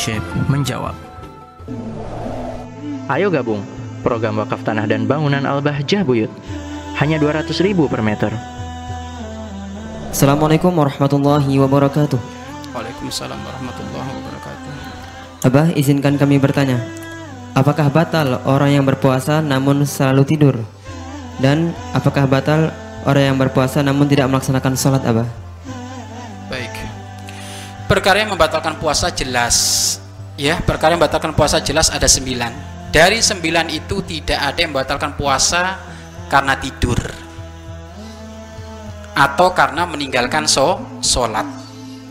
[0.00, 0.96] Syekh menjawab.
[3.12, 3.60] Ayo gabung
[4.00, 6.32] program wakaf tanah dan bangunan Al-Bahjah Buyut.
[6.96, 8.32] Hanya 200 ribu per meter.
[10.08, 12.16] Assalamualaikum warahmatullahi wabarakatuh.
[12.72, 14.72] Waalaikumsalam warahmatullahi wabarakatuh.
[15.44, 16.80] Abah, izinkan kami bertanya.
[17.52, 20.56] Apakah batal orang yang berpuasa namun selalu tidur?
[21.44, 22.72] Dan apakah batal
[23.04, 25.39] orang yang berpuasa namun tidak melaksanakan sholat, Abah?
[27.90, 29.98] Perkara yang membatalkan puasa jelas.
[30.38, 32.54] Ya, perkara yang membatalkan puasa jelas ada sembilan.
[32.94, 35.74] Dari sembilan itu tidak ada yang membatalkan puasa
[36.30, 37.02] karena tidur
[39.10, 41.42] atau karena meninggalkan so, sholat.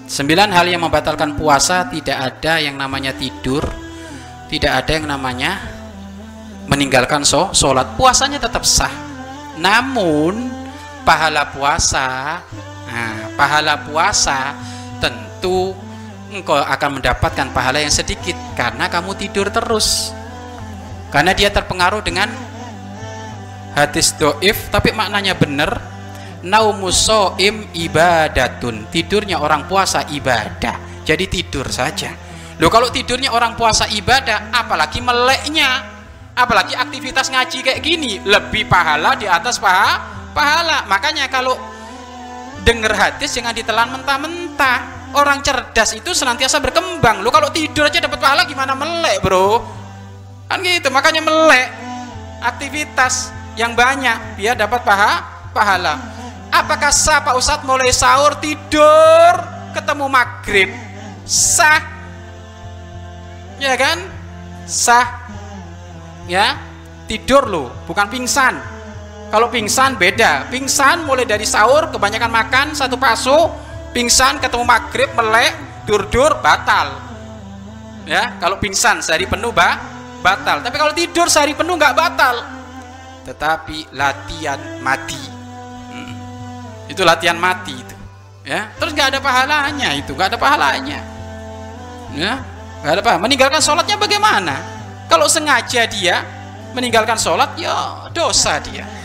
[0.04, 3.64] Sembilan hal yang membatalkan puasa tidak ada yang namanya tidur,
[4.52, 5.64] tidak ada yang namanya
[6.68, 7.96] meninggalkan so, sholat.
[7.96, 8.92] Puasanya tetap sah.
[9.56, 10.44] Namun
[11.08, 12.44] pahala puasa,
[12.84, 14.60] nah, pahala puasa
[15.02, 15.74] tentu
[16.30, 20.14] engkau akan mendapatkan pahala yang sedikit karena kamu tidur terus.
[21.10, 22.30] Karena dia terpengaruh dengan
[23.74, 25.82] hadis doif tapi maknanya benar.
[26.40, 28.88] Naumusoim ibadatun.
[28.88, 31.04] Tidurnya orang puasa ibadah.
[31.04, 32.16] Jadi tidur saja.
[32.60, 36.00] Loh kalau tidurnya orang puasa ibadah apalagi meleknya
[36.36, 40.00] apalagi aktivitas ngaji kayak gini lebih pahala di atas paha,
[40.32, 40.88] pahala.
[40.88, 41.60] Makanya kalau
[42.64, 45.00] dengar hadis jangan ditelan mentah-mentah.
[45.10, 47.26] Orang cerdas itu senantiasa berkembang.
[47.26, 48.78] Lo kalau tidur aja dapat pahala gimana?
[48.78, 49.66] Melek bro.
[50.46, 51.70] Kan gitu makanya melek.
[52.46, 55.98] Aktivitas yang banyak biar dapat paha pahala.
[56.54, 57.66] Apakah sah Pak Ustadz?
[57.66, 59.34] Mulai sahur tidur
[59.74, 60.70] ketemu maghrib.
[61.26, 61.82] Sah.
[63.58, 63.98] Ya kan?
[64.70, 65.26] Sah.
[66.30, 66.58] Ya?
[67.10, 68.79] Tidur loh bukan pingsan
[69.30, 70.50] kalau pingsan beda.
[70.50, 73.38] Pingsan mulai dari sahur kebanyakan makan satu pasu
[73.94, 75.54] pingsan ketemu maghrib melek
[75.86, 76.98] dur-dur batal.
[78.10, 79.78] Ya kalau pingsan sehari penuh bah,
[80.26, 80.66] batal.
[80.66, 82.36] Tapi kalau tidur sehari penuh nggak batal.
[83.30, 85.38] Tetapi latihan mati.
[85.94, 86.14] Hmm.
[86.90, 87.96] itu latihan mati itu.
[88.50, 91.00] Ya terus nggak ada pahalanya itu nggak ada pahalanya.
[92.18, 92.42] Ya
[92.82, 93.22] nggak ada pahala.
[93.22, 94.58] Meninggalkan sholatnya bagaimana?
[95.06, 96.26] Kalau sengaja dia
[96.74, 98.99] meninggalkan sholat ya dosa dia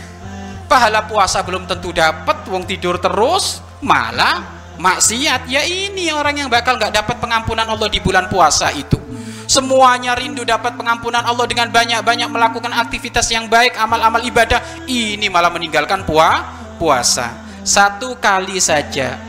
[0.65, 4.43] pahala puasa belum tentu dapat wong tidur terus malah
[4.77, 5.47] maksiat.
[5.47, 8.99] Ya ini orang yang bakal nggak dapat pengampunan Allah di bulan puasa itu.
[9.45, 14.57] Semuanya rindu dapat pengampunan Allah dengan banyak-banyak melakukan aktivitas yang baik, amal-amal ibadah,
[14.89, 16.41] ini malah meninggalkan pua,
[16.81, 17.29] puasa.
[17.61, 19.21] Satu kali saja.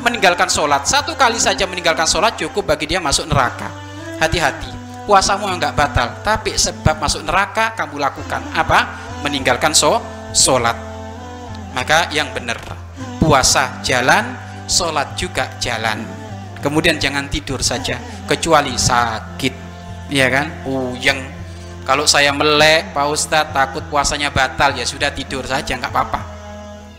[0.00, 3.72] Meninggalkan sholat, satu kali saja meninggalkan sholat cukup bagi dia masuk neraka.
[4.20, 4.68] Hati-hati,
[5.08, 8.40] puasamu nggak batal, tapi sebab masuk neraka kamu lakukan.
[8.52, 9.00] Apa?
[9.24, 10.00] Meninggalkan so,
[10.36, 10.76] sholat.
[11.72, 12.60] Maka yang benar,
[13.16, 14.36] puasa jalan,
[14.68, 16.04] sholat juga jalan.
[16.60, 17.96] Kemudian jangan tidur saja
[18.28, 19.54] kecuali sakit
[20.12, 20.46] ya kan?
[20.68, 21.20] Uyeng.
[21.86, 26.20] Kalau saya melek Pak Ustadz takut puasanya batal ya sudah tidur saja nggak apa-apa.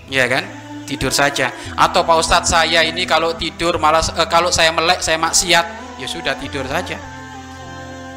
[0.08, 0.48] Ya kan?
[0.88, 1.52] Tidur saja.
[1.76, 6.08] Atau Pak Ustadz saya ini kalau tidur malah eh, kalau saya melek saya maksiat ya
[6.08, 6.96] sudah tidur saja.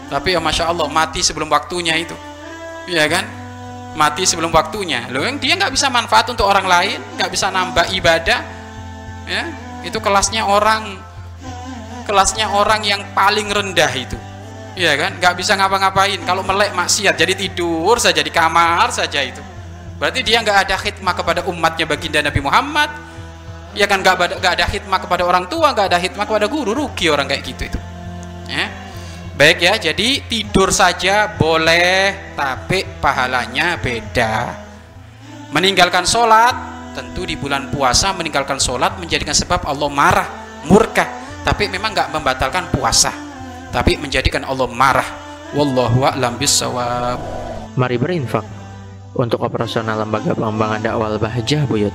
[0.06, 2.14] Tapi ya Masya Allah mati sebelum waktunya itu.
[2.86, 3.39] Ya kan
[3.98, 7.90] mati sebelum waktunya loh yang dia nggak bisa manfaat untuk orang lain nggak bisa nambah
[7.90, 8.40] ibadah
[9.26, 9.44] ya
[9.82, 10.98] itu kelasnya orang
[12.06, 14.18] kelasnya orang yang paling rendah itu
[14.78, 16.22] Iya kan, nggak bisa ngapa-ngapain.
[16.22, 19.42] Kalau melek maksiat, jadi tidur saja di kamar saja itu.
[20.00, 22.88] Berarti dia nggak ada khidmah kepada umatnya baginda Nabi Muhammad.
[23.76, 27.28] Ya kan nggak ada khidmah kepada orang tua, nggak ada khidmah kepada guru, rugi orang
[27.28, 27.80] kayak gitu itu.
[28.48, 28.72] Ya.
[29.40, 34.52] Baik ya, jadi tidur saja boleh, tapi pahalanya beda.
[35.48, 36.52] Meninggalkan sholat,
[36.92, 40.28] tentu di bulan puasa meninggalkan sholat menjadikan sebab Allah marah,
[40.68, 41.08] murka.
[41.40, 43.30] Tapi memang nggak membatalkan puasa
[43.70, 45.06] tapi menjadikan Allah marah.
[45.54, 47.18] Wallahu a'lam bissawab.
[47.74, 48.44] Mari berinfak
[49.14, 51.94] untuk operasional lembaga pengembangan dakwah Bahjah Buyut